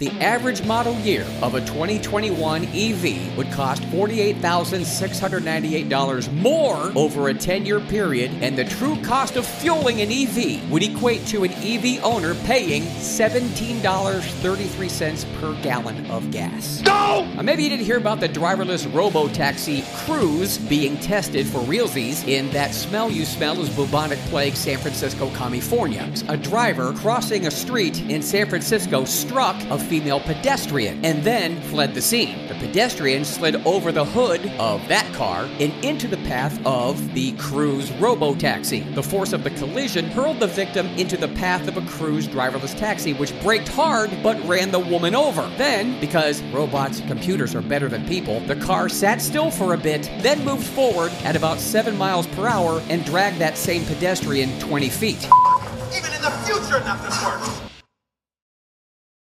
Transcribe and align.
The 0.00 0.12
average 0.22 0.64
model 0.64 0.94
year 1.00 1.26
of 1.42 1.56
a 1.56 1.60
2021 1.62 2.66
EV 2.66 3.36
would 3.36 3.50
cost 3.50 3.82
$48,698 3.82 6.32
more 6.34 6.92
over 6.94 7.30
a 7.30 7.34
10 7.34 7.66
year 7.66 7.80
period, 7.80 8.30
and 8.40 8.56
the 8.56 8.64
true 8.64 8.94
cost 9.02 9.34
of 9.34 9.44
fueling 9.44 10.00
an 10.00 10.12
EV 10.12 10.70
would 10.70 10.84
equate 10.84 11.26
to 11.26 11.42
an 11.42 11.50
EV 11.54 12.04
owner 12.04 12.36
paying 12.44 12.84
$17.33 12.84 15.40
per 15.40 15.60
gallon 15.62 16.08
of 16.12 16.30
gas. 16.30 16.80
No! 16.82 17.28
Now, 17.34 17.42
maybe 17.42 17.64
you 17.64 17.68
didn't 17.68 17.84
hear 17.84 17.98
about 17.98 18.20
the 18.20 18.28
driverless 18.28 18.86
robo 18.94 19.26
taxi 19.26 19.82
Cruise 20.04 20.58
being 20.58 20.96
tested 20.98 21.44
for 21.44 21.58
realsies 21.62 22.24
in 22.28 22.48
that 22.50 22.72
smell 22.72 23.10
you 23.10 23.24
smell 23.24 23.60
is 23.60 23.68
bubonic 23.70 24.20
plague 24.30 24.54
San 24.54 24.78
Francisco, 24.78 25.28
California. 25.30 26.08
A 26.28 26.36
driver 26.36 26.92
crossing 26.92 27.48
a 27.48 27.50
street 27.50 28.00
in 28.02 28.22
San 28.22 28.48
Francisco 28.48 29.04
struck 29.04 29.60
a 29.70 29.87
female 29.88 30.20
pedestrian 30.20 31.04
and 31.04 31.24
then 31.24 31.60
fled 31.62 31.94
the 31.94 32.02
scene. 32.02 32.46
The 32.48 32.54
pedestrian 32.54 33.24
slid 33.24 33.56
over 33.66 33.90
the 33.90 34.04
hood 34.04 34.44
of 34.58 34.86
that 34.88 35.10
car 35.14 35.48
and 35.58 35.72
into 35.84 36.06
the 36.06 36.18
path 36.18 36.60
of 36.66 37.14
the 37.14 37.32
Cruise 37.32 37.90
robo 37.92 38.34
taxi. 38.34 38.80
The 38.80 39.02
force 39.02 39.32
of 39.32 39.44
the 39.44 39.50
collision 39.50 40.04
hurled 40.06 40.40
the 40.40 40.46
victim 40.46 40.86
into 40.98 41.16
the 41.16 41.28
path 41.28 41.66
of 41.68 41.76
a 41.76 41.86
Cruise 41.86 42.28
driverless 42.28 42.76
taxi, 42.78 43.14
which 43.14 43.38
braked 43.40 43.68
hard 43.68 44.10
but 44.22 44.38
ran 44.46 44.70
the 44.70 44.78
woman 44.78 45.14
over. 45.14 45.42
Then, 45.56 45.98
because 46.00 46.42
robots 46.44 47.00
and 47.00 47.08
computers 47.08 47.54
are 47.54 47.62
better 47.62 47.88
than 47.88 48.06
people, 48.06 48.40
the 48.40 48.56
car 48.56 48.88
sat 48.88 49.22
still 49.22 49.50
for 49.50 49.74
a 49.74 49.78
bit, 49.78 50.10
then 50.20 50.44
moved 50.44 50.66
forward 50.66 51.12
at 51.24 51.36
about 51.36 51.58
7 51.58 51.96
miles 51.96 52.26
per 52.28 52.46
hour 52.46 52.82
and 52.88 53.04
dragged 53.04 53.38
that 53.38 53.56
same 53.56 53.84
pedestrian 53.86 54.58
20 54.60 54.88
feet. 54.88 55.28
Even 55.96 56.12
in 56.12 56.22
the 56.22 56.30
future. 56.44 57.67